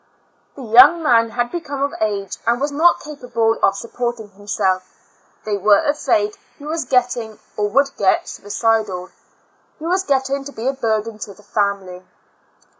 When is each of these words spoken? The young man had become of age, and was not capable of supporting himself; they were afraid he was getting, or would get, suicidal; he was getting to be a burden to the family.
The 0.55 0.63
young 0.63 1.03
man 1.03 1.29
had 1.29 1.51
become 1.51 1.83
of 1.83 1.93
age, 2.01 2.37
and 2.47 2.59
was 2.59 2.71
not 2.71 2.99
capable 3.01 3.55
of 3.61 3.77
supporting 3.77 4.29
himself; 4.29 4.83
they 5.45 5.57
were 5.57 5.77
afraid 5.77 6.37
he 6.57 6.65
was 6.65 6.85
getting, 6.85 7.37
or 7.55 7.67
would 7.69 7.95
get, 7.97 8.27
suicidal; 8.27 9.09
he 9.77 9.85
was 9.85 10.01
getting 10.01 10.43
to 10.45 10.51
be 10.51 10.65
a 10.65 10.73
burden 10.73 11.19
to 11.19 11.35
the 11.35 11.43
family. 11.43 12.01